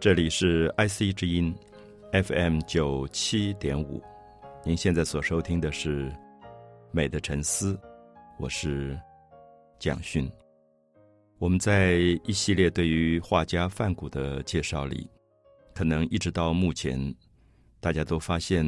[0.00, 1.52] 这里是 IC 之音
[2.12, 4.00] FM 九七点五，
[4.64, 6.08] 您现在所收听的是
[6.92, 7.74] 《美的沉思》，
[8.38, 8.96] 我是
[9.80, 10.30] 蒋勋。
[11.40, 15.10] 我们在一系列对于画家范谷的介绍里，
[15.74, 17.12] 可能一直到目前，
[17.80, 18.64] 大家都发现，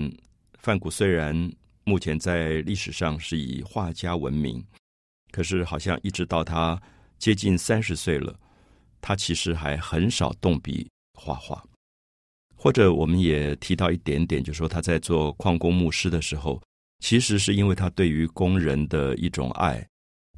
[0.58, 1.32] 范谷虽然
[1.84, 4.60] 目前在历史上是以画家闻名，
[5.30, 6.76] 可是好像一直到他
[7.20, 8.36] 接近三十岁了，
[9.00, 10.90] 他其实还很少动笔。
[11.22, 11.62] 画画，
[12.56, 16.58] 或者我们也提到一点点，就说他在做矿工牧师的时候，
[17.00, 19.86] 其实是因为他对于工人的一种爱，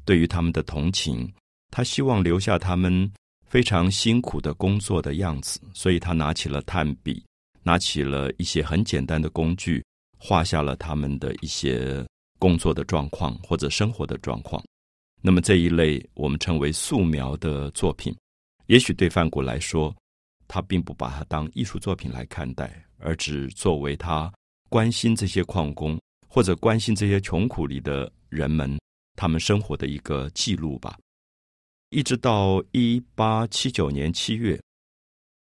[0.03, 1.31] 对于他们的同情，
[1.71, 3.09] 他希望留下他们
[3.45, 7.23] 非常辛苦的工作的样子，所以他拿起了炭笔，
[7.63, 9.81] 拿起了一些很简单的工具，
[10.17, 12.05] 画下了他们的一些
[12.39, 14.61] 工作的状况或者生活的状况。
[15.21, 18.13] 那么这一类我们称为素描的作品，
[18.67, 19.95] 也许对范谷来说。
[20.53, 24.31] 他并不把它当艺术作品来看待，而只作为他
[24.69, 28.79] 关心这些矿工或者关心这些穷苦里的人们
[29.15, 30.95] 他们生活的一个记录吧。
[31.89, 34.61] 一直到一八七九年七月，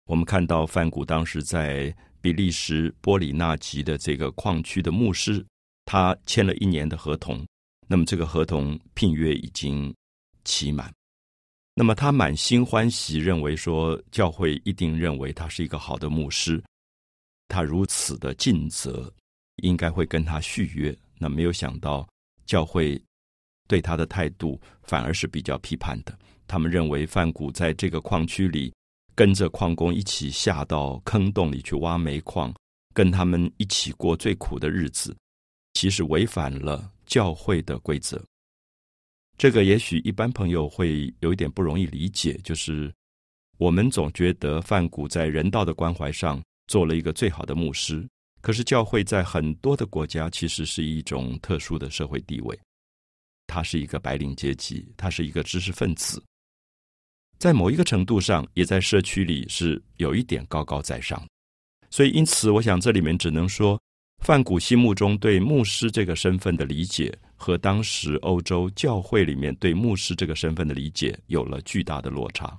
[0.08, 5.45] 我们看到范谷当时在比利时波里纳吉的这个矿区的牧师，
[5.86, 7.45] 他签了一年的合同，
[7.88, 9.94] 那么这个合同聘约已经
[10.44, 10.92] 期满。
[11.80, 16.59] 那么他满心欢喜，认为说教会一定认为他是一个好的牧师，
[17.47, 19.13] 他如此的尽责，
[19.57, 20.97] 应该会跟他续约。
[21.19, 22.07] 那没有想到
[22.47, 23.00] 教会
[23.68, 26.18] 对他的态度反而是比较批判的。
[26.47, 28.73] 他们认为范谷在这个矿区里
[29.13, 32.52] 跟着矿工一起下到坑洞里去挖煤矿，
[32.91, 35.16] 跟他们一起过最苦的日子，
[35.75, 38.19] 其实违反了教会的规则。
[39.38, 42.92] 这个也许一般朋友会有一点不容易理解，就是
[43.58, 48.08] 我们总觉得范谷在人道的关怀上做了一个最好的牧师，
[48.42, 52.59] 可是教会在很多的国家其实是一种特殊的社会地位，
[53.46, 56.24] 他是一个白领阶级，他是一个知识分子，
[57.38, 61.24] 在某一个程度上，也在社区里是有一点高高在上，
[61.92, 63.80] 所以因此，我想这里面只能说。
[64.24, 72.58] 范谷心目中对牧师这个身份的理解，和当时欧洲教会里面对牧师这个身份的理解有了巨大的落差。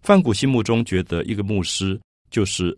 [0.00, 2.00] 范谷心目中觉得，一个牧师
[2.30, 2.74] 就是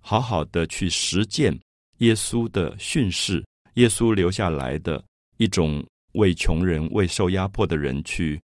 [0.00, 1.58] 好好的去实践
[1.98, 5.02] 耶稣的训示，耶稣留下来的
[5.38, 8.40] 一种为穷人、为受压迫的人去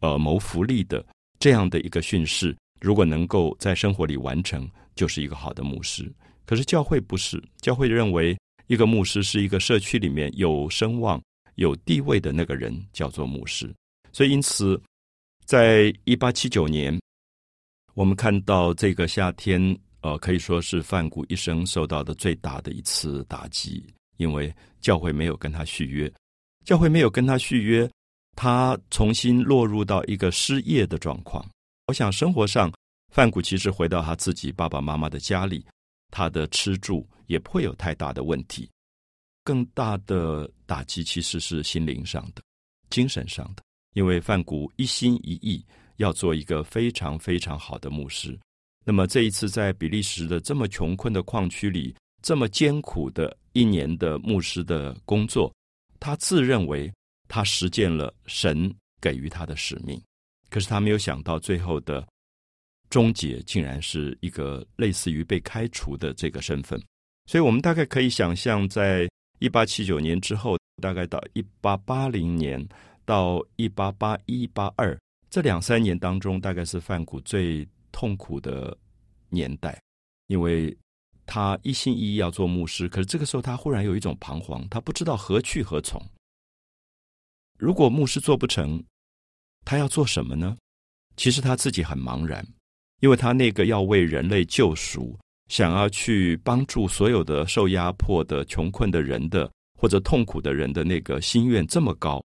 [0.00, 1.04] 呃谋福利的
[1.38, 6.10] 这样的一个训示，如果能够在生活里完成，就是一个好的牧师。
[6.46, 8.34] 可是教会不是，教会认为。
[8.66, 11.22] 一个牧师是一个社区里面有声望、
[11.56, 13.74] 有地位的那个人，叫做牧师。
[14.12, 14.80] 所以，因此，
[15.44, 16.98] 在一八七九年，
[17.94, 23.84] 我们看到这个夏天，呃，可以说是范谷一生受到的最大的一次打击，
[24.16, 26.12] 因为教会没有跟他续约，
[26.64, 27.90] 教会没有跟他续约，
[28.36, 31.44] 他重新落入到一个失业的状况。
[31.86, 32.72] 我想，生活上，
[33.12, 35.64] 范谷其实回到他自己爸爸妈妈的家里。
[36.10, 38.70] 他的吃住也不会有太大的问题，
[39.44, 42.42] 更大的打击其实是心灵上的、
[42.90, 43.62] 精神上的。
[43.92, 45.64] 因为范谷一心一意
[45.98, 48.36] 要做一个非常非常好的牧师，
[48.84, 55.54] 那么这一次在比利时的这么穷困的矿区里，这么艰苦的一年的牧师的工作，
[56.00, 56.92] 他自认为
[57.28, 60.02] 他实践了神给予他的使命，
[60.50, 62.04] 可是他没有想到最后的。
[62.90, 66.80] 终结竟然是一个类似于被开除的这个身份，
[67.26, 69.08] 所以我们大概可以想象，在
[69.38, 72.66] 一八七九年之后，大概到一八八零年
[73.04, 74.98] 到一八八一八二
[75.30, 78.76] 这两三年当中，大概是范谷最痛苦的
[79.28, 79.80] 年代，
[80.28, 80.76] 因为
[81.26, 86.00] 他一心一意要做牧师，可是这个时候他忽然有一种彷徨，他不知道何去何从。
[87.58, 88.82] 如果牧师做不成，
[89.64, 90.56] 他要做什么呢？
[91.16, 92.46] 其实他自己很茫然。
[93.00, 95.18] 因为他那个要为人类救赎，
[95.48, 102.22] 想要去帮助所有的受压迫的穷困的人的或者痛苦的人的那个心愿这么高，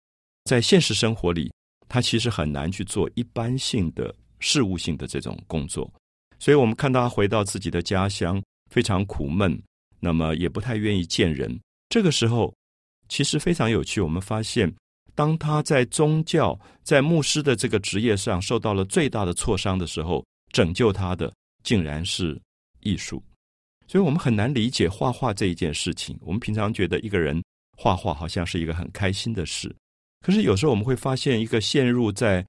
[0.45, 1.53] 在现实生活里，
[1.89, 5.93] 他其实很难去做一般性的事务性的这种工作。
[6.39, 9.61] 所以我们看到他回到自己的家乡，非常苦闷，
[10.01, 11.61] 那么也不太愿意见人。
[11.89, 12.55] 这个时候，
[13.09, 14.01] 其实非常有趣。
[14.01, 14.73] 我们发现，
[15.15, 20.25] 当他在宗教、在牧师的这个职业上受到了最大的挫伤的时候。
[20.53, 21.33] 拯救他的
[21.65, 22.39] 竟然是
[22.83, 23.23] 艺术，
[23.87, 26.19] 所以我们很难理解画画这一件事情。
[26.23, 27.43] 我们平常觉得一个人
[27.77, 29.75] 画画好像是一个很开心的事，
[30.21, 32.47] 可是有时候我们会发现，一个陷入在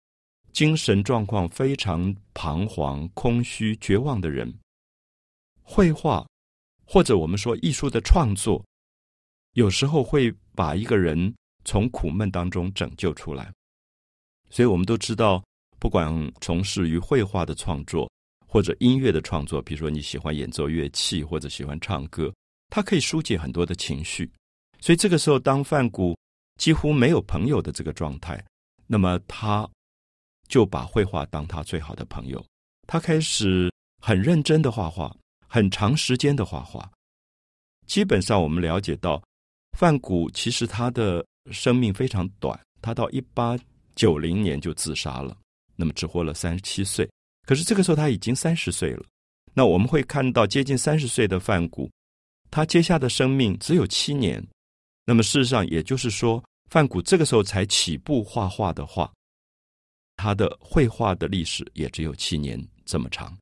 [0.51, 4.53] 精神状况非常彷徨、空虚、绝望的人，
[5.61, 6.25] 绘画
[6.85, 8.63] 或者我们说艺术的创作，
[9.53, 11.33] 有时候会把一个人
[11.65, 13.51] 从苦闷当中拯救出来。
[14.49, 15.43] 所以我们都知道，
[15.79, 18.07] 不管从事于绘画的创作
[18.53, 22.31] 或者音乐的创作，比如说你喜欢演奏乐器或者喜欢唱歌，
[22.69, 24.31] 它可以疏解很多的情绪。
[24.79, 26.15] 所以这个时候，当范谷
[26.59, 28.39] 几乎没有朋友的这个状态，
[28.85, 29.67] 那么他
[30.47, 32.45] 就把绘画当他最好的朋友。
[32.85, 35.11] 他开始很认真的画画，
[35.47, 36.87] 很长时间的画画。
[37.87, 39.19] 基本上，我们了解到，
[39.79, 43.57] 范谷其实他的生命非常短，他到一八。
[43.95, 45.35] 九零年就自杀了，
[45.75, 47.09] 那么只活了三十七岁。
[47.45, 49.05] 可是这个时候他已经三十岁了。
[49.53, 51.89] 那我们会看到接近三十岁的范谷，
[52.49, 54.43] 他接下的生命只有七年。
[55.05, 59.11] 那么事实上，也就是说，范谷这个时候才起步画画的话，
[60.15, 63.37] 他的绘画的历史也只有七年这么长。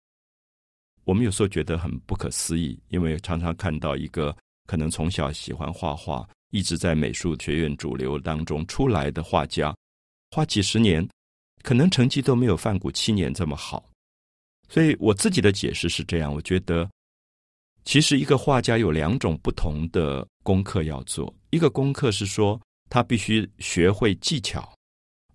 [1.04, 4.36] 我们有时候觉得很不可思议，因为常常看到一个
[4.68, 9.74] 可能从小喜欢画画，一直在美术学院主流当中出来的画家。
[10.32, 11.08] 花几十年，
[11.62, 13.91] 可能成绩都没有范谷七年这么好。
[14.72, 16.90] 所以我自己的解释是这样：我觉得，
[17.84, 21.34] 其实一个画家有两种不同的功课要做。
[21.50, 22.58] 一个功课是说，
[22.90, 24.62] 他必须学会技巧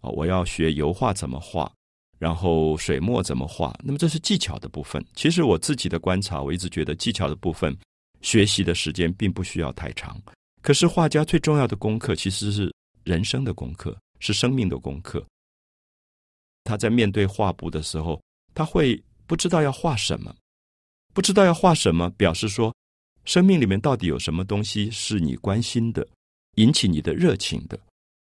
[0.00, 1.70] 啊，我要学油画怎么画，
[2.18, 3.78] 然后水墨怎么画。
[3.84, 5.04] 那么这是技巧的部分。
[5.14, 7.76] 其实我自己的观察，我一直觉得技巧的部分
[8.22, 10.18] 学习的时间并不需要太长。
[10.62, 12.74] 可是画家最重要的功课其实是
[13.04, 13.94] 人生的功课。
[14.18, 15.22] 是生命的功课。
[16.64, 18.18] 他在面对画布的时候，
[18.54, 20.34] 他会不知道要画什么，
[21.12, 22.74] 不知道要画什么，表示说，
[23.24, 26.06] 生命里面到底有什么东西是你关心的，
[26.56, 27.78] 引起你的热情的。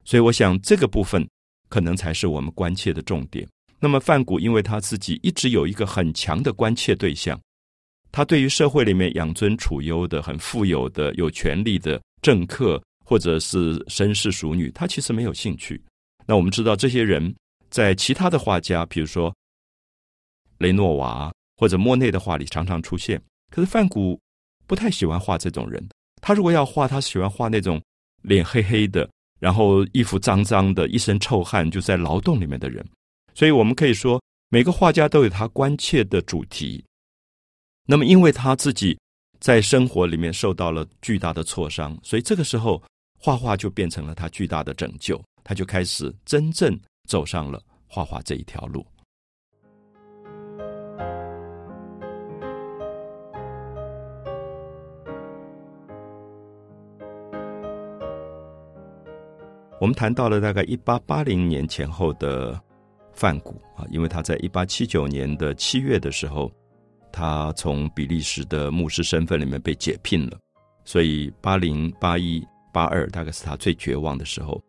[0.06, 1.28] 所以，我想这个部分
[1.70, 3.48] 可能才是我们关切的重点。
[3.80, 7.40] 那么，范谷因为他自己一直有一个很强的关切对象，
[8.12, 12.82] 他对于社会里面养尊处优的、很富有的、有权力的政客。
[13.06, 15.80] 或者是绅士淑女，他其实没有兴趣。
[16.26, 17.36] 那我们知道，这些人
[17.70, 19.32] 在其他的画家，比如说
[20.58, 23.22] 雷诺瓦或者莫内的画里常常出现。
[23.52, 24.20] 可是范谷
[24.68, 25.84] 不太喜欢画这种人。
[26.22, 27.82] 他如果要画，他喜欢画那种
[28.22, 29.10] 脸黑黑的，
[29.40, 32.86] 然后衣服脏脏的，一身臭汗，就在劳动里面的人。
[33.34, 36.84] 所以我们可以说，每个画家都有他关切的主题。
[37.86, 38.98] 那么，因为他自己
[39.40, 42.82] 在生活里面受到了巨大的挫伤，所以这个时候。
[43.26, 46.78] 画画就变成了他巨大的拯救，他就开始真正
[47.08, 48.86] 走上了画画这一条路。
[59.84, 62.58] 我们谈到了大概一八八零年前后的
[63.12, 66.50] 范谷啊，因为他在一八七九年的七月的时候，
[67.12, 70.40] 他从比利时的牧师身份里面被解聘了，
[70.86, 72.42] 所以八零八一。
[72.72, 74.60] 八二大概是他最绝望的时候，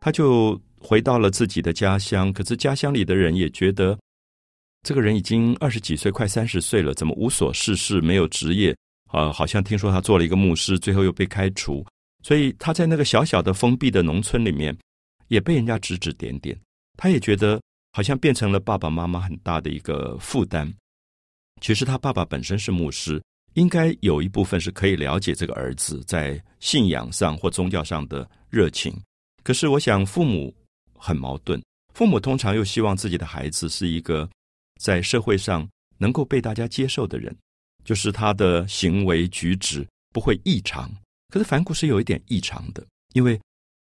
[0.00, 2.32] 他就回到了自己的家乡。
[2.32, 3.98] 可是家乡里的人也觉得，
[4.82, 8.74] 这个人已经二十几岁，快三十岁了，怎么无所事事，没有职业？
[9.08, 11.84] 啊，好像听说他做了一个牧师，最后又被开除。
[12.22, 14.76] 所以他在那个小小的封闭的农村里面，
[15.28, 16.58] 也被人家指指点点。
[16.96, 17.60] 他也觉得
[17.92, 20.72] 好像变成了爸爸妈妈很大的一个负担。
[21.60, 23.22] 其实他爸爸本身是牧师。
[23.54, 28.94] 应该有一部分是可以了解这个儿子在信仰上或宗教上的热情，
[29.42, 30.54] 可是我想父母
[30.96, 31.60] 很矛盾，
[31.92, 34.30] 父母通常又希望自己的孩子是一个
[34.80, 37.36] 在社会上能够被大家接受的人，
[37.84, 40.88] 就是他的行为举止不会异常。
[41.30, 42.84] 可是反骨是有一点异常的，
[43.14, 43.40] 因为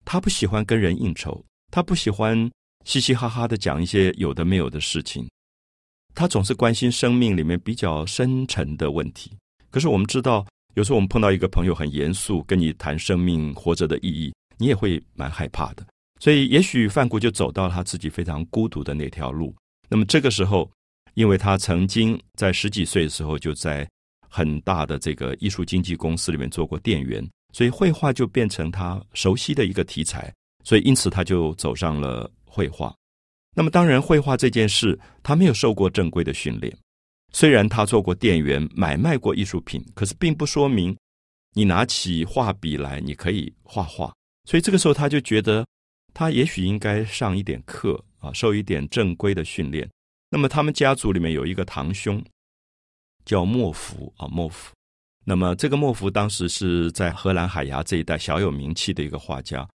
[0.05, 2.49] 他不喜欢跟人应酬，他不喜欢
[2.85, 5.29] 嘻嘻哈哈的讲一些有的没有的事情，
[6.15, 9.31] 他总是关心生命里面比较深沉的问题。
[9.69, 10.45] 可是我们知道，
[10.75, 15.85] 有时候我们碰到一个朋友很严肃，跟你谈生命活着的意义，你也会蛮害怕的。
[16.19, 19.53] 所以，也许范谷就走到他自己非常孤独的那条路。
[19.89, 20.71] 那么这个时候，
[21.15, 23.85] 因为他曾经在十几岁的时候就在
[24.35, 30.33] 很大的这个艺术经纪公司里面做过店员，所以绘画就变成他熟悉的一个题材。
[30.63, 32.91] 所以，因此他就走上了绘画。
[33.55, 36.75] 那么，当然，绘画这件事，他没有受过正规的训练。
[37.31, 40.95] 虽然他做过店员，买卖过艺术品，可是并不说明
[41.53, 44.11] 你拿起画笔来你可以画画。
[44.49, 45.63] 所以这个时候他就觉得，
[46.13, 49.87] 他也许应该上一点课啊，受一点正规的训练。
[50.31, 52.23] 那么他们家族里面有一个堂兄
[53.25, 54.73] 叫莫福啊，莫福。
[55.25, 59.67] 那么这个莫福当时是在荷兰海牙这一带小有名气的一个画家。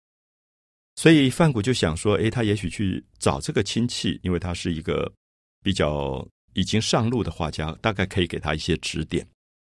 [0.96, 5.12] 所以范谷就想说，诶，他也许去找这个亲戚，因为他是一个
[5.62, 6.26] 比较。
[6.54, 9.24] 已经上路的画家大概可以给他一些指点，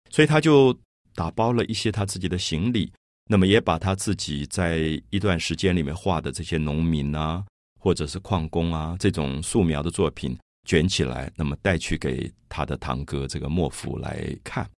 [0.10, 0.76] 所以他就
[1.14, 2.92] 打包了一些他自己的行李，
[3.30, 7.46] 那么也把他自己在一段时间里面画的这些农民啊，
[7.80, 14.70] 或者是矿工啊这种素描的作品卷起来，那么带去给他的堂哥这个莫夫来看。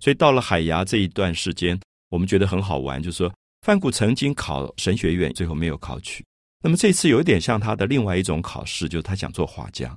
[0.00, 3.32] 所以到了海牙这一段时间，我们觉得很好玩，就是说
[3.62, 6.24] 范谷曾经考神学院，最后没有考取。
[6.62, 9.96] 那么这次有一点像他的另外一种考试，就是他想做画家。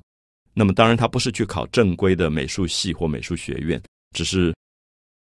[0.54, 3.82] 那么当然他不是去考正规的美术系或美术学院，
[4.14, 4.54] 只是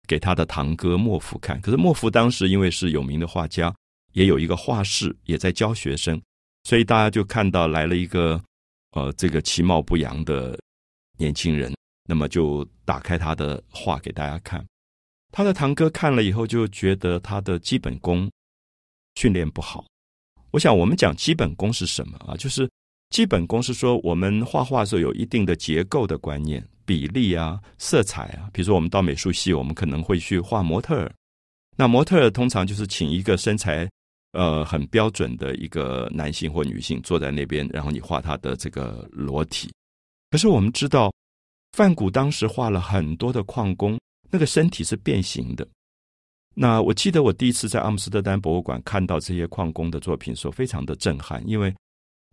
[0.07, 1.61] 给他的堂哥莫夫看。
[1.61, 3.73] 可是莫夫当时因为是有名的画家，
[4.13, 6.19] 也有一个画室，也在教学生，
[6.63, 8.41] 所以大家就看到来了一个
[8.91, 10.59] 呃这个其貌不扬的
[11.17, 11.73] 年轻人，
[12.07, 14.65] 那么就打开他的画给大家看。
[15.31, 18.29] 他的堂哥看了以后就觉得他的基本功
[19.15, 19.85] 训练不好。
[20.51, 22.35] 我想，我们讲基本功是什么啊？
[22.35, 22.67] 就是
[23.11, 28.49] 基本功是说，我们画画时候有一定的结构的观念、比例啊、色彩啊。
[28.51, 31.13] 比如说，我们到美术系，我们可能会去画模特儿。
[31.77, 33.87] 那模特儿通常就是请一个身材
[34.33, 39.71] 呃很标准的一个男性或女性坐在那边，然后你画他的这个裸体。
[40.31, 41.11] 可是我们知道，
[41.71, 45.67] 梵谷当时画了很多的矿工，那个身体是变形的。
[46.55, 51.73] 那我记得我第一次在阿姆斯特丹博物馆看到这些矿工的作品时候，非常的震撼，因为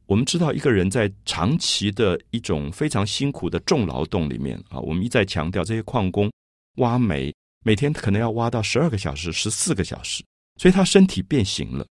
[0.07, 6.31] 我们知道一个人在长期的一种非常辛苦的重劳动里面啊，我们一再强调这些矿工
[6.77, 7.33] 挖煤
[7.65, 10.25] 每天可能要挖到十二个小时、十四个小时，
[10.57, 11.87] 所以他身体变形了。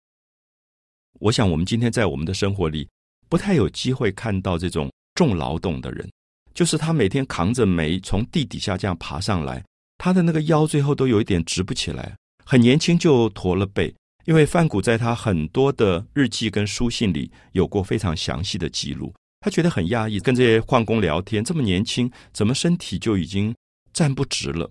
[1.18, 2.88] 我想我们今天在我们的生活里
[3.28, 6.10] 不太有机会看到这种重劳动的人，
[6.54, 9.62] 就是他每天扛着煤从地底下这样爬上来，
[9.98, 12.16] 他的那个腰最后都有一点直不起来。
[12.44, 19.14] 很年轻就驼了背，因为范谷在他很多的日记跟书信里有过非常详细的记录。
[19.40, 23.54] 他觉得很压抑，跟这些矿工聊天，这么年轻，怎么身体就已经
[23.92, 24.68] 站不直了？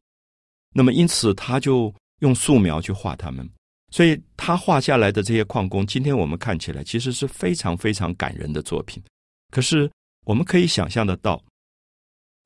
[0.73, 3.49] 那么因此他就用素描去画他们，
[3.91, 9.01] 所以他画下来的这些矿工，今天我们看起来其实是非常非常感人的作品。
[9.51, 9.89] 可是
[10.25, 11.41] 我们可以想象得到，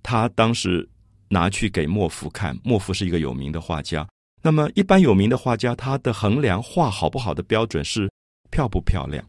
[0.02, 0.88] 他当时
[1.28, 4.08] 拿去给莫夫看，莫夫是一个有名的画家。
[4.42, 8.10] 那么，一般有名的画家，他的衡量画好不好的标准是
[8.52, 9.24] 漂不漂亮。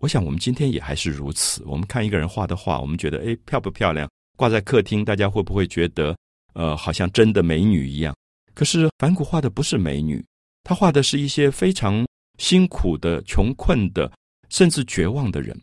[0.00, 1.62] 我想，我们今天也还是如此。
[1.64, 4.08] 我们看一个人画的画，我们觉得，哎，漂不漂亮？
[4.36, 6.16] 挂在客厅，大家会不会觉得，
[6.54, 8.14] 呃，好像真的美女一样？
[8.54, 10.24] 可是，梵谷画的不是美女，
[10.64, 12.04] 他画的是一些非常
[12.38, 14.10] 辛苦的、穷困的，
[14.48, 15.56] 甚至绝望的人。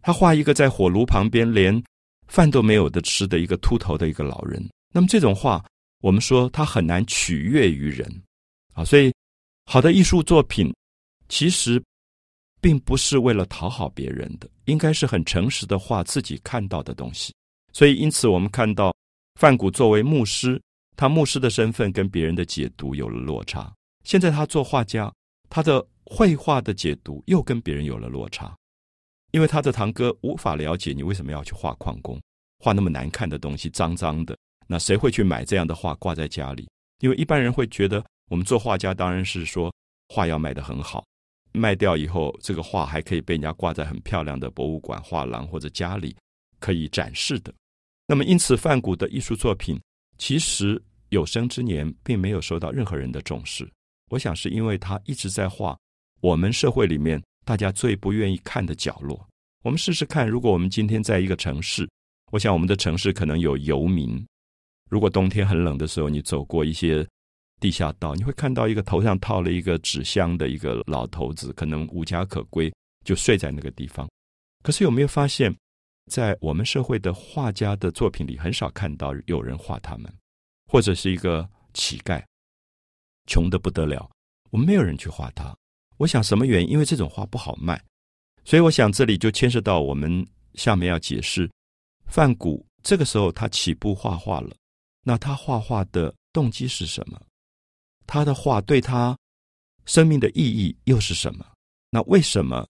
[0.00, 1.82] 他画一个在火炉旁边连
[2.28, 4.66] 饭都没有的吃的一个秃头的一个老人。
[4.94, 5.62] 那么，这种画。
[6.00, 8.08] 我们说他很难取悦于人，
[8.72, 9.12] 啊，所以
[9.64, 10.72] 好的艺术作品
[11.28, 11.82] 其实
[12.60, 17.34] 并不是为了讨好别人的，应该是很诚实的画自己看到的东西。
[17.72, 18.94] 所以，因此我们看到
[19.40, 20.62] 范谷作为牧师，
[20.96, 23.74] 他牧师的身份跟别人的解读有了落差。
[24.08, 25.12] 现在他做画家，
[25.50, 28.56] 他的绘画的解读又跟别人有了落差，
[29.32, 32.18] 因为他的堂哥无法了解你为什么要去画矿工，
[32.58, 34.34] 画那么难看的东西，脏脏的。
[34.66, 36.66] 那谁会去买这样的画挂在家里？
[37.00, 39.70] 因为一般人会觉得，我们做画家当然是说
[40.08, 41.04] 画要卖得很好，
[41.52, 46.16] 卖掉以后，这个画还可以被人家挂在很漂亮的博物馆、画廊或者家里
[46.58, 47.52] 可以展示的。
[48.06, 49.78] 那么，因此梵谷的艺术作品
[50.16, 53.70] 其实有生之年并没有受到任何人的重视。
[54.10, 55.76] 我想是因为他一直在画
[56.20, 59.26] 我们社会里面大家最不愿意看的角落。
[59.64, 61.88] 我们试试看，如果我们今天在一个城市，
[62.30, 64.24] 我想我们的城市可能有游民。
[64.88, 67.06] 如果冬天很冷的时候，你走过一些
[67.60, 72.72] 地下道，你会看到一个头上套了一个纸箱的一个老头子，可能无家可归，
[73.04, 74.08] 就睡在那个地方。
[74.62, 75.54] 可是有没有发现，
[76.10, 80.12] 在我们社会的画家的作品里，很少看到有人画他们，
[80.66, 82.22] 或者是一个乞丐，
[83.28, 84.10] 穷的不得了，
[84.50, 85.56] 我们没有人去画他。
[85.98, 86.70] 我想什么原因？
[86.70, 87.80] 因为这种画不好卖。
[88.44, 91.48] 所以我想这里就牵涉到我们下面要解释，
[92.06, 94.56] 梵谷这个时候他起步画画了。
[95.02, 97.20] 那他画画的动机是什么？
[98.06, 99.16] 他的画对他
[99.84, 101.46] 生命的意义又是什么？
[101.90, 102.66] 那为什么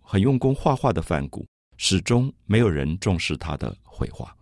[0.00, 4.36] 很用功画画的梵谷始终没有人重视他的绘画？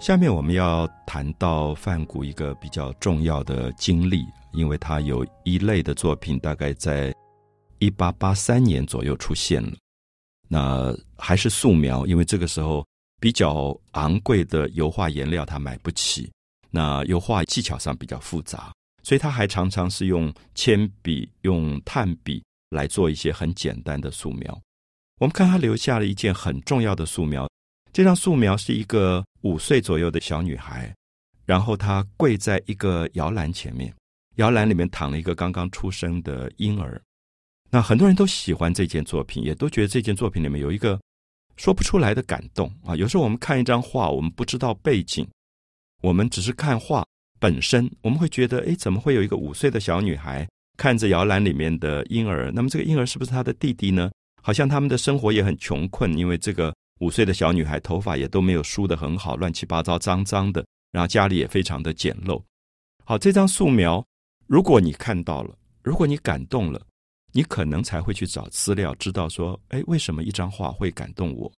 [0.00, 7.14] 下面我们要谈到梵谷一个比较重要的经历，因为他有一类的作品大概在
[7.80, 9.72] 一八八三年左右出现了。
[10.48, 12.82] 那还是素描，因为这个时候
[13.20, 16.30] 比较昂贵的油画颜料他买不起。
[16.70, 24.58] 那油画技巧上比较复杂，所以他还常常是用铅笔、用炭笔来做一些很简单的素描。
[25.18, 27.46] 我们看他留下了一件很重要的素描，
[27.92, 30.94] 这张素描是一个五岁左右的小女孩，
[31.44, 33.92] 然后她跪在一个摇篮前面，
[34.36, 37.00] 摇篮里面躺了一个刚刚出生的婴儿。
[37.70, 41.00] 那很多人都喜欢这件作品，也都觉得这件作品里面有一个
[41.56, 42.94] 说不出来的感动啊。
[42.96, 45.26] 有时候我们看一张画，我们不知道背景。
[46.02, 47.04] 我们只是看画
[47.38, 52.50] 本身，我们会觉得，哎，怎么会有一个五岁的小女孩看着摇篮里面的婴儿？
[52.54, 54.10] 那么这个婴儿是不是她的弟弟呢？
[54.42, 62.42] 好像他们的生活也很穷困，因为这个五岁的小女孩头发也都没有梳得很好，乱七八糟、脏脏的，然后家里也非常的简陋。
[63.04, 64.02] 好，这张素描，
[64.46, 66.80] 如果你看到了，如果你感动了，
[67.32, 71.52] 你可能才会去找资料，知道说，哎，为什么一张画会感动我？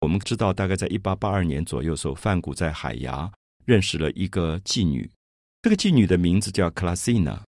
[0.00, 3.30] 我们知道，大概在一八八二年左右时候，范谷在海牙。
[3.66, 5.08] 认识了一个妓女，
[5.62, 7.38] 这个妓女的名字叫 Classina。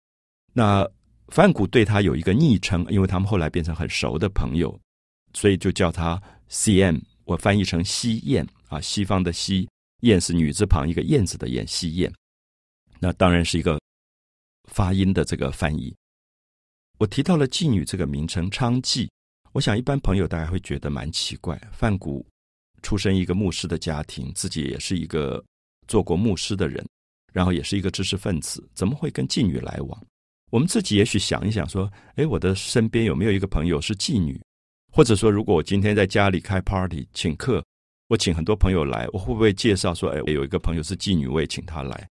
[0.52, 0.88] 那
[1.28, 4.78] 梵谷对她有一个昵称，因为他们后来变成很熟的朋友，
[5.32, 6.98] 所以就叫她 C.M。
[7.24, 9.68] 我翻译成西燕啊，西方的西
[10.00, 12.12] 燕是女字旁一个燕子的燕，西燕。
[12.98, 13.80] 那当然是一个
[14.70, 15.94] 发音的这个翻译。
[16.98, 19.08] 我提到了妓女这个名称娼妓，
[19.52, 21.60] 我想一般朋友大概会觉得蛮奇怪。
[21.72, 22.24] 范谷
[22.82, 25.42] 出生一个牧师的家庭，自己也是一个。
[25.88, 26.88] 做过牧师的人，
[27.32, 30.06] 然后也是一个知识分子，怎么会跟妓女来往？
[30.50, 34.40] 我们自己也许想一想，说：哎，我的身边有没有一个朋友是妓女？
[34.92, 37.64] 或者说，如果我今天在家里开 party 请客，
[38.08, 42.08] 我请很多朋友来，我会不会介绍说：哎，有一个朋友是妓女，我也请他来？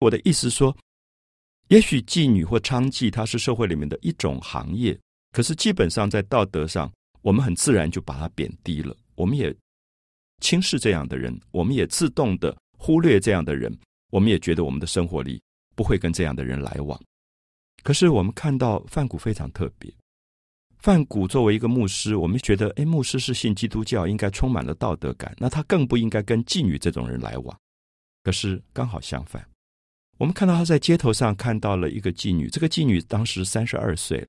[0.00, 0.74] 我的意思说，
[1.68, 4.98] 也许妓女或娼妓，它是社会里面的一种行业，
[5.32, 6.90] 可是基本上在道德上，
[7.20, 9.54] 我们很自然就把它贬低了，我们也
[10.40, 12.56] 轻视这样的人，我们也自动的。
[12.80, 13.76] 忽略这样的人，
[14.08, 15.42] 我们也觉得我们的生活里
[15.74, 16.96] 不会跟这样的人来往。
[17.82, 19.92] 可是我们看到范谷非常特别，
[20.88, 27.54] 范谷作为一个牧师，我们觉得，哎，牧师是信基督教，应该充满了道德感，那他更不应该跟妓女这种人来往。
[28.24, 29.46] 可是刚好相反，
[30.16, 34.26] 我们看到他在街头上看到了一个妓女，这个妓女当时三十二岁，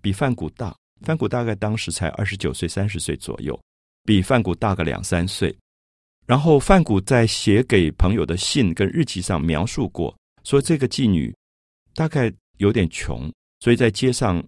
[0.00, 3.56] 比范谷大，范谷大概当时才二十九岁、三十岁左右，
[4.02, 5.56] 比范谷大个两三岁。
[6.26, 10.12] 然后范谷在写给朋友的信跟日记上描述过，
[10.42, 11.32] 说这个妓女
[11.94, 14.44] 大概有点穷，所以在街上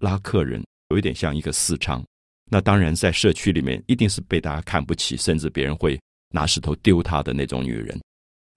[0.00, 2.02] 拉客人，有一点像一个私娼。
[2.50, 5.98] 那当然在社区里面一定是被大家看不起，甚至别人会
[6.30, 7.98] 拿石头丢她的那种女人。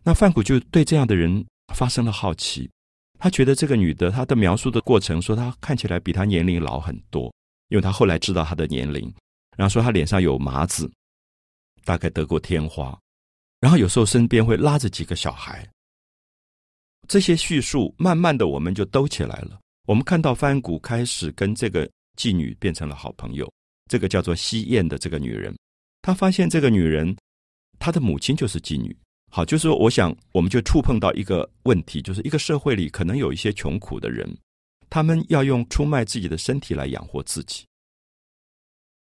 [0.03, 2.69] 那范谷就对这样的人发生了好奇，
[3.17, 7.33] 他觉得这个女的她的描述的过程，说她看起来比她年龄老很多，
[7.69, 9.13] 因为他后来知道她的年龄，
[9.57, 10.89] 然后说她脸上有麻子。
[11.85, 12.99] 大概得过天花，
[13.61, 15.65] 然后有时候身边会拉着几个小孩。
[17.07, 19.57] 这些叙述慢慢的我们就兜起来了。
[19.85, 23.49] 我们看到翻谷开始跟这个妓女变成了好朋友。
[23.89, 25.55] 这个叫做西燕的这个女人，
[26.01, 27.15] 她发现这个女人
[27.79, 28.93] 她的母亲就是妓女。
[29.31, 34.37] 好，就是说，我想我们就触碰到一个问题，就是一个社会里可能有一些穷苦的人，
[34.89, 37.65] 他们要用出卖自己的身体来养活自己。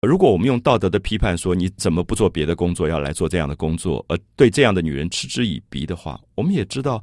[0.02, 7.02] 如果我们用道德的批判说你怎么不做别的工作，要来做这样的工作，而对这样的女人嗤之以鼻的话，我们也知道，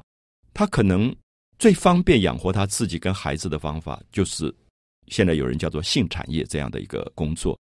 [0.54, 1.14] 她可能
[1.58, 4.54] 最方便养活她自己跟孩子的方法，就是
[5.08, 7.58] 现在有人叫做性产业这样的一个工作。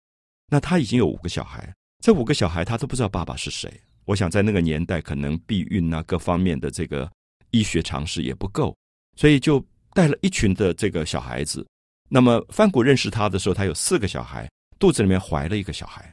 [0.47, 1.73] 那她已经有五个小孩，
[2.03, 3.71] 这五个小孩她都不知道爸爸是谁。
[4.05, 7.11] 我想在那个年代，可能避孕啊各方面的这个
[7.51, 8.75] 医学常识也不够，
[9.15, 11.65] 所以就带了一群的这个小孩子。
[12.09, 14.49] 那么范谷认识他的时候，他有四个小孩。
[14.79, 16.11] 肚子里面怀了一个小孩，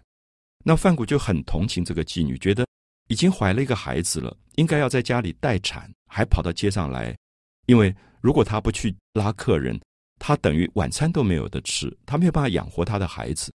[0.62, 2.66] 那范谷就很同情这个妓女，觉得
[3.06, 7.16] 已经怀了一个孩子了，应该要在家里待产，还跑到街上来，
[7.64, 9.80] 因为如果他不去拉客人，
[10.18, 13.52] 他等于晚餐都没有得吃，他没有办法养活他的孩子。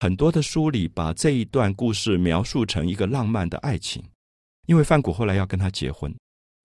[0.00, 4.02] 很多的书里把这一段故事描述成一个浪漫的爱情，
[4.66, 6.14] 因为范谷后来要跟他结婚，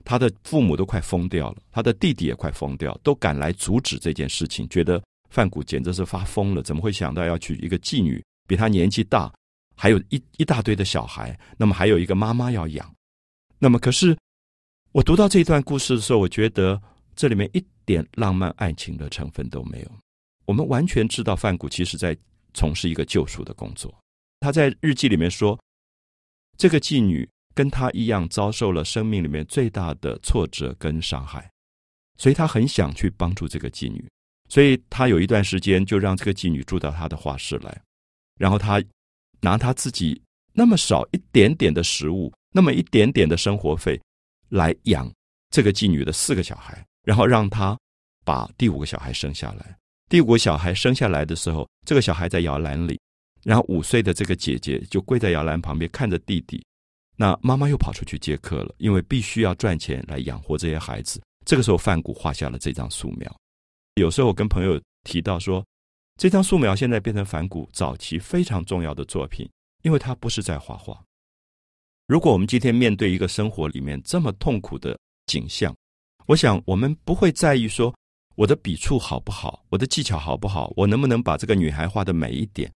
[0.03, 5.01] 他的父母都快疯掉了，他的弟弟也快疯掉，都赶来阻止这件事情，觉得。
[5.30, 8.23] 范谷简直是发疯了，怎么会想到要娶一个妓女？
[8.47, 9.30] 比他年纪大，
[9.75, 12.95] 还有一一大堆的小孩，那么还有一个妈妈要养。
[13.60, 14.17] 那么，可是
[14.93, 16.82] 我读到这一段故事的时候，我觉得
[17.13, 19.91] 这里面一点浪漫爱情的成分都没有。
[20.45, 22.15] 我们完全知道范谷其实在
[22.54, 23.91] 从事一个救赎的工作。
[24.39, 25.60] 他在日记里面说，
[26.58, 31.50] 这个妓女跟他一样遭受了生命里面最大的挫折跟伤害，
[32.17, 34.06] 所以他很想去帮助这个妓女。
[34.50, 37.82] 所以他有一段时间就让这个妓女住到他的画室来，
[38.39, 38.82] 然后他
[39.41, 40.21] 拿他自己
[40.54, 44.00] 那么少一点点的食物，那么一点点的生活费，
[44.50, 45.12] 来养
[45.50, 47.80] 这个妓女的四个小孩，然后让他
[48.26, 49.78] 把第五个小孩生下来。
[50.10, 53.00] 第五个小孩生下来的时候，这个小孩在摇篮里，
[53.46, 56.62] 然后五岁的这个姐姐就跪在摇篮旁边看着弟弟。
[57.15, 61.22] 那妈妈又跑出去接客了，因为必须要赚钱来养活这些孩子。
[61.46, 63.34] 这个时候，范谷画下了这张素描。
[63.96, 65.65] 有时候我跟朋友提到说，
[66.20, 69.50] 这张素描现在变成梵谷早期非常重要的作品，
[69.84, 71.02] 因为他不是在画画。
[72.06, 75.74] 如果我们今天面对一个生活里面这么痛苦的景象，
[76.28, 77.94] 我想我们不会在意说
[78.36, 82.72] 我的笔触好不好，我的技巧好不好，我能不能把这个女孩画的美一点，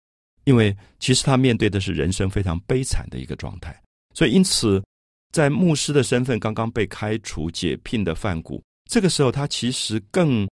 [0.44, 3.82] 因为其实他面对的是人生非常悲惨的一个状态。
[4.14, 4.84] 所以，因此，
[5.32, 10.48] 在牧师的身份刚刚被开除解聘的范谷，这个时候他其实更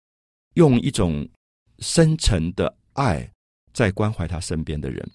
[0.53, 1.27] 用一种
[1.79, 3.29] 深沉的爱
[3.73, 5.09] 在关怀他身边的人。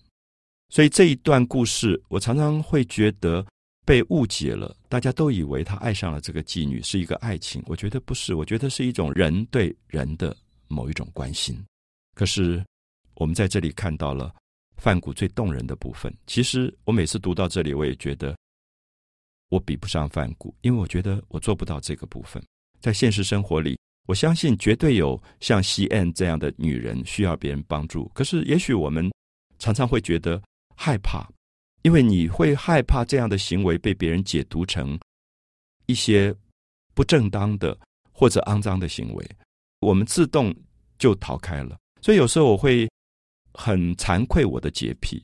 [0.71, 3.47] 所以这一段故事，我常常会觉得
[3.89, 4.77] 被误解了。
[4.87, 11.59] 大家都以为他爱上了这个妓女是一个爱情，我觉得不是，我觉得是一种人对人的某一种关心。
[12.15, 12.63] 可是
[13.15, 14.31] 我们在这里看到了。
[14.81, 18.33] 范谷最动人的部分，其实我每次读到这里，我也觉得
[19.49, 22.41] 我比不上范谷，因为我觉得我做不到这个部分。
[22.81, 28.09] 在现实生活里，我相信绝对有像西安这样的女人需要别人帮助。
[28.15, 29.11] 可是，也许我们
[29.59, 30.41] 常常会觉得
[30.77, 31.29] 害怕，
[31.83, 34.99] 因为你会害怕这样的行为被别人解读成
[35.87, 36.35] 一些
[36.95, 37.79] 不正当的
[38.13, 39.31] 或者肮脏的行为，
[39.81, 40.55] 我们自动
[40.99, 41.77] 就逃开了。
[42.01, 42.89] 所以有时候我会。
[43.61, 45.21] 很惭愧，我的洁癖。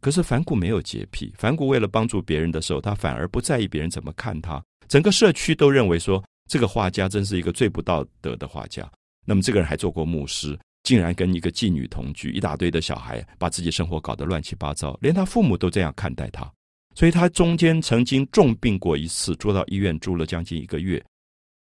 [0.00, 4.60] 可是反骨没有洁癖，反骨为了帮助别人的时候，他反而不在意别人怎么看他。
[4.88, 8.90] 整个社区都认为说，这个画家真是一个最不道德的画家。
[9.24, 16.50] 那么这个人还做过牧师，竟然跟一个妓女同居，一大堆的小孩，把自己生活搞得乱七八糟，连他父母都这样看待他。
[16.94, 21.04] 所以他中间曾经重病过一次，住到医院住了将近一个月。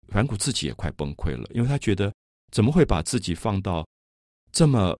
[0.08, 2.10] 反骨自己也快崩溃了，因为他觉得
[2.50, 3.86] 怎么会把自己放到
[4.50, 4.98] 这么。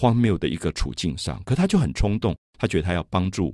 [0.00, 3.52] 荒谬的一个处境上，可他就很冲动，他觉得他要帮助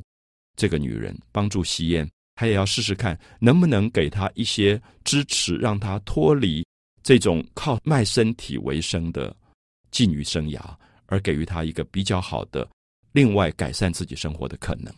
[0.59, 6.63] 这个女人，帮助吸烟，他也要试试看能不能给他一些支持，让他脱离
[7.03, 9.35] 这种靠卖身体为生的
[9.95, 10.61] 妓女生涯，
[11.07, 12.69] 而给予他一个比较好的
[13.13, 14.93] 另外改善自己生活的可能。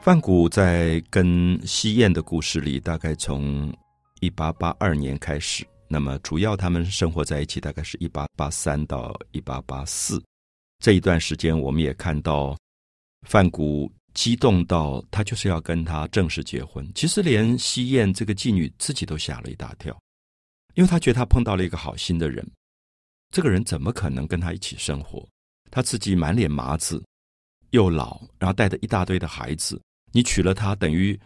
[0.00, 3.72] 范谷在跟西燕的故事里，大概从
[4.20, 10.20] 一八八二年开始，那么主要他们生活在一起，大概是一八八三到一八八四
[10.78, 12.56] 这一段时间，我们也看到
[13.26, 16.88] 范谷激动到他就是要跟他正式结婚。
[16.94, 19.96] 其实连西燕这个妓女自己都吓了一大跳，
[20.74, 22.46] 因为他觉得他碰到了一个好心的人，
[23.30, 25.26] 这个人怎么可能跟他一起生活？
[25.70, 27.02] 他自己满脸麻子，
[27.70, 29.80] 又老，然后带着一大堆的孩子。
[30.12, 31.18] 你娶了她，等于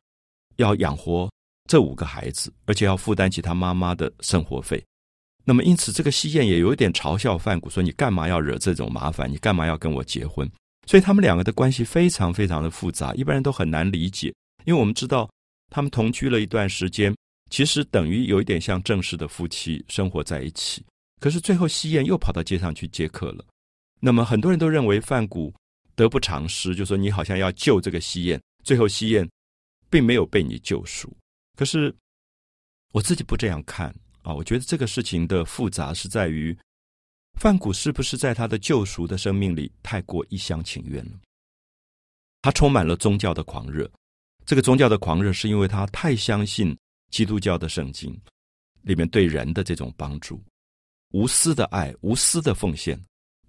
[0.57, 1.31] 要养活
[1.69, 4.83] 这五个孩子，而且要负担起他妈妈的生活费。
[5.45, 9.31] 那么，因此这个西燕也有一点嘲笑范谷，说：“你干嘛要惹这种麻烦？
[9.31, 10.49] 你干嘛要跟我结婚？”
[10.87, 14.33] 所以他们两个的关系非常非常的复杂，一般人都很难理解。
[14.65, 15.31] 因为我们知道，
[15.71, 17.15] 他们同居了一段时间，
[17.51, 20.85] 其实等于有一点像正式的夫妻生活在一起。
[21.21, 23.45] 可是最后，西燕又跑到街上去接客了。
[24.01, 25.53] 那么很多人都认为范谷
[25.95, 28.41] 得不偿失，就说你好像要救这个西燕。
[28.65, 29.29] 最后，西燕
[29.89, 31.15] 并没有被你救赎。
[31.57, 31.95] 可是
[32.93, 34.35] 我自己不这样看啊！
[34.35, 36.57] 我觉得这个事情的复杂是在于，
[37.39, 41.13] 范谷是不是在他的救赎的生命里太过一厢情愿了？
[42.43, 43.91] 他充满了宗教的狂热。
[44.47, 46.77] 这个宗教的狂热是因为他太相信
[47.11, 48.19] 基督教的圣经
[48.83, 50.43] 里面对人的这种帮助、
[51.11, 53.01] 无私的爱、无私的奉献。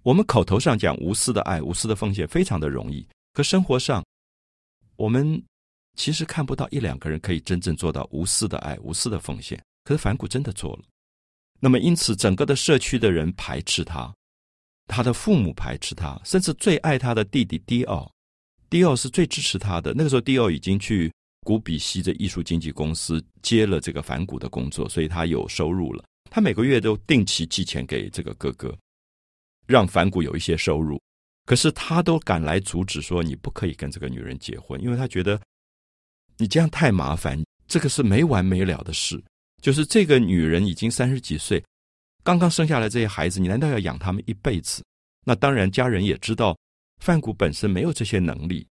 [0.02, 4.04] 我们口头上讲无私的爱、无私的奉献非常的容易，可生活上。
[4.96, 5.42] 我们
[5.96, 9.60] 其实看不到一两个人可以真正做到无私的爱、无私的奉献。
[9.84, 10.84] 可是反骨真的做了。
[11.60, 14.12] 那么，因此整个的社区的人排斥他，
[14.86, 18.10] 他的父母排斥他，甚至最爱他的弟弟迪奥，
[18.68, 19.94] 迪奥是最支持他的。
[19.94, 26.04] 那个时候，迪奥已经去古比西的艺术经纪公司接了这个反骨的工作，所以他有收入了。
[26.30, 28.76] 他每个月都定期寄钱给这个哥哥，
[29.66, 31.00] 让反骨有一些收入。
[31.44, 35.40] 可是他都敢来阻止，说你不可以跟这个女人结婚，因为他觉得
[36.38, 39.22] 你这样太麻烦，这个是没完没了的事。
[39.62, 41.64] 就是这个女人已经三十几岁，
[42.22, 44.84] 刚刚生下来这些孩子，你难道要养他们一辈子？
[45.24, 46.58] 那当然，家人也知道
[47.00, 48.66] 范谷本身没有这些能力，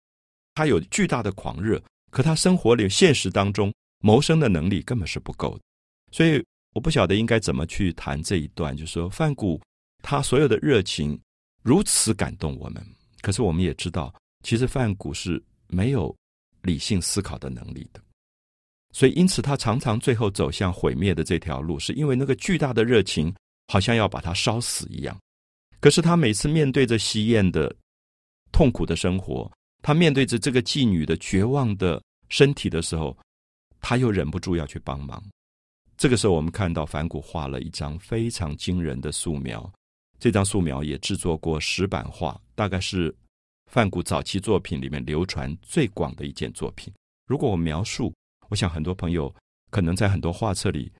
[0.53, 5.63] 他有巨大的狂热，可他生活里现实当中谋生的能力根本是不够的。
[6.11, 9.61] 所以我不晓得应该怎么去谈这一段，就是说范谷
[10.03, 11.17] 他所有的热情
[11.63, 12.85] 如此感动我们，
[13.21, 16.13] 可是我们也知道，其实范谷是没有
[16.63, 18.01] 理性思考的能力的，
[18.93, 23.33] 所以因此他常常最后走向毁灭的这条路，是因为那个巨大的热情
[23.67, 25.17] 好像要把他烧死一样。
[25.79, 27.73] 可是他每次面对着西燕的
[28.51, 29.51] 痛苦的生活，
[29.81, 33.17] 他面对着这个妓女的绝望的身体的时候，
[33.79, 35.23] 他又忍不住要去帮忙。
[35.97, 39.71] 这个时候，我们看到梵谷画了一张非常惊人的素描，
[40.19, 43.15] 这张素描也制作过石版画，大概是
[43.71, 46.93] 梵谷早期作品里面流传最广的一件作品。
[47.25, 48.13] 如果我描述，
[48.51, 49.33] 我想很多朋友
[49.69, 50.91] 可能在很多画册里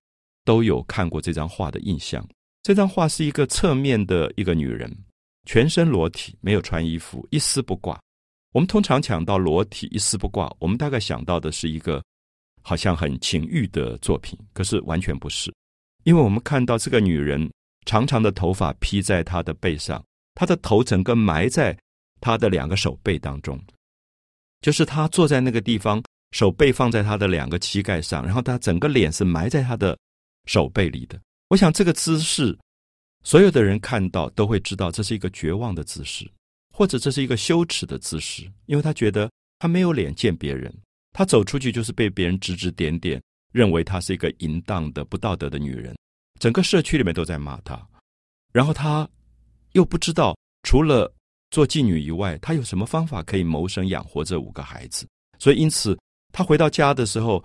[0.46, 2.26] 都有看过这张画的印象。
[2.64, 4.90] 这张画是一个侧面的一个女人，
[5.46, 8.00] 全身裸体，没有穿衣服，一丝不挂。
[8.54, 12.02] 我们通常讲到裸体一丝不挂，我们大概想到的是一个
[12.62, 15.54] 好像很情欲的作品，可是完全不是，
[16.04, 17.52] 因为我们看到这个女人
[17.86, 20.04] 长长的头发披在她的背上，
[20.36, 21.78] 她的头整个埋在
[22.22, 23.60] 她的两个手背当中，
[24.62, 26.02] 就是她坐在那个地方，
[26.32, 29.98] 手背放在他的两个膝盖上，然后他整个脸是埋在他的
[30.46, 31.20] 手背里的。
[31.50, 32.58] 我想这个姿势，
[33.24, 36.30] 所有的人看到都会知道这是一个绝望的姿势，
[36.74, 40.74] 或者这是一个羞耻的姿势，因为他觉得他没有脸见别人，
[41.12, 45.94] 他走出去就是被别人指指点点，认为他是一个淫荡的、不道德的女人，
[46.40, 47.78] 整个社区里面都在骂他，
[48.54, 49.08] 然后他
[49.74, 51.14] 又不知道除了
[51.50, 55.06] 做妓女以外，他有什么方法可以谋生养活这五个孩子，
[55.38, 56.00] 所以因此
[56.32, 57.44] 他回到家的时候。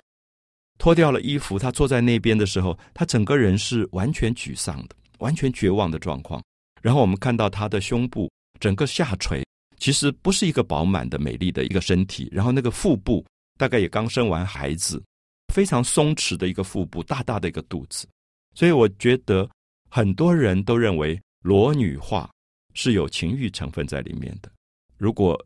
[0.78, 6.38] 脱掉了衣服，他坐在那边的时候，他整个人是完全沮丧的，完全绝望的状况。
[6.82, 9.42] 然后我们看到他的胸部整个下垂，
[9.78, 12.28] 其实不是一个饱满的、美丽的一个身体。
[12.30, 13.24] 然后那个腹部
[13.56, 15.02] 大概也刚生完孩子，
[15.50, 18.06] 非常松弛的一个腹部，大大的一个肚子。
[18.54, 19.48] 所以我觉得
[19.88, 22.30] 很多人都认为裸女画
[22.74, 24.52] 是有情欲成分在里面的。
[24.98, 25.42] 如果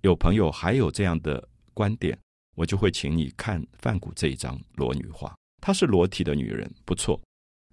[0.00, 2.18] 有朋友还有这样的观点，
[2.56, 7.20] 我就会请你看范谷这一张裸女画，她是裸体的女人，不错，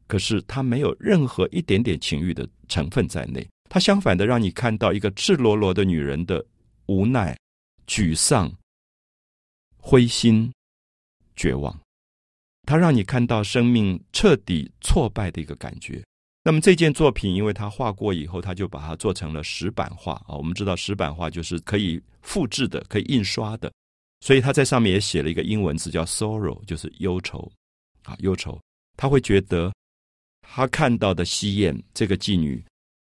[0.08, 6.46] 可是她没有任何一点点情欲的成分在内，她相反的让你看到一个赤裸裸的女人的
[6.86, 7.36] 无奈、
[7.88, 8.54] 沮丧、
[9.78, 10.52] 灰心、
[11.36, 11.78] 绝望，
[12.66, 16.04] 她让你看到生命彻底挫败的一个感觉。
[16.46, 20.36] 那么这件作品，因为他画过以后，他就把它做成了石版画啊。
[20.36, 23.72] 我们知道石版画就是可以复制的、可以印刷的。
[24.24, 27.52] 所以他在上面也写了一个英文字叫 “sorrow”，就是忧愁，
[28.04, 28.58] 啊，忧愁。
[28.96, 29.70] 他会觉得
[30.42, 32.64] 他看到的西燕这个妓女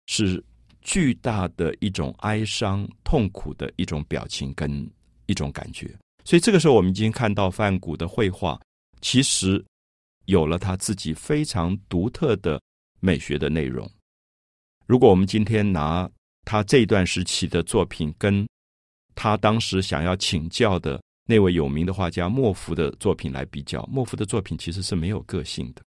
[0.08, 0.44] 是
[0.82, 4.86] 巨大的一种哀伤、痛苦的一种表情跟
[5.24, 5.90] 一种感觉。
[6.22, 8.60] 所以这个时候，我们已经看到范谷的绘画
[9.00, 9.64] 其实
[10.26, 12.60] 有了他自己非常独特的
[13.00, 13.90] 美学的内容。
[14.86, 16.06] 如果我们今天拿
[16.44, 18.46] 他这段时期的作品跟
[19.14, 21.00] 他当时想要请教的。
[21.26, 25.82] 那位有名的画家莫福的作品来比较，莫福的作品其实是没有个性的。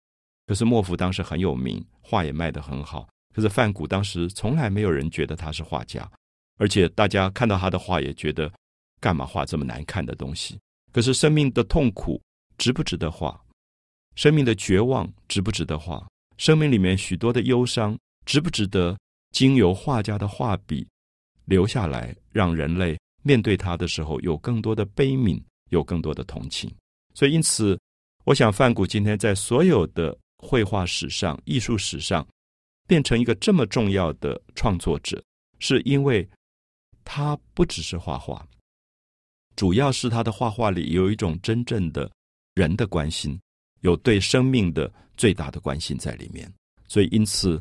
[0.46, 3.07] 可是莫福当时很有名，画也卖得很好。
[3.35, 6.11] 可是范谷当时从来没有人觉得他是画家，
[6.57, 8.51] 而且大家看到他的画也觉得
[8.99, 10.59] 干嘛画这么难看的东西？
[10.90, 12.18] 可是生命的痛苦
[12.57, 13.38] 值不值得画？
[14.14, 16.07] 生命的绝望值不值得画？
[16.38, 17.94] 生命里面许多的忧伤
[18.25, 18.96] 值不值得
[19.33, 20.87] 经由画家的画笔
[21.44, 22.96] 留下来，让人类？
[23.26, 26.72] 面对他的时候，有更多的悲悯，有更多的同情。
[27.12, 27.76] 所以，因此，
[28.22, 32.24] 我想范谷今天在所有的绘画史上、艺术史上，
[32.86, 35.20] 变成一个这么重要的创作者，
[35.58, 36.24] 是因为
[37.04, 38.46] 他不只是画画，
[39.56, 42.08] 主要是他的画画里有一种真正的
[42.54, 43.36] 人的关心，
[43.80, 46.48] 有对生命的最大的关心在里面。
[46.86, 47.60] 所以，因此，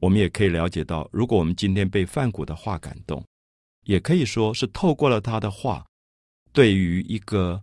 [0.00, 3.24] 我们也可以了解到，如果我们今天被范谷的画感动。
[3.84, 5.84] 也可以说是透过了他的画，
[6.52, 7.60] 对于一个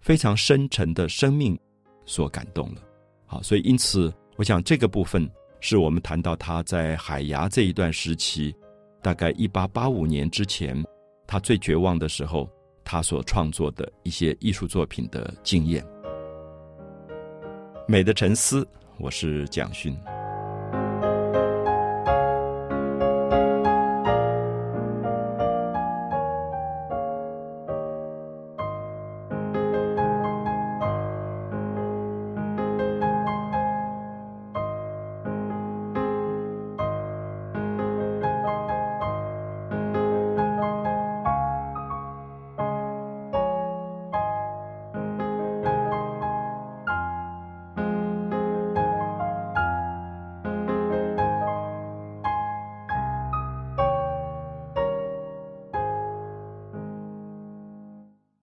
[0.00, 1.58] 非常深沉的生命
[2.04, 2.82] 所感动了。
[3.26, 5.28] 好，所以因此，我想这个部分
[5.60, 8.54] 是我们谈到他在海牙这一段时期，
[9.02, 10.80] 大概一八八五年之前，
[11.26, 12.48] 他最绝望的时候，
[12.84, 15.84] 他所创作的一些艺术作品的经验。
[17.88, 18.66] 美的沉思，
[18.98, 19.96] 我是蒋勋。